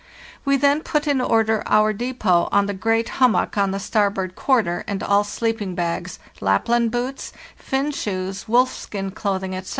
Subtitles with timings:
[0.45, 4.35] We then put in order our depot on the great hummock on the star board
[4.35, 9.69] quarter, and all sleeping bags, Lapland boots, Finn shoes, wolfskin clothing, etc.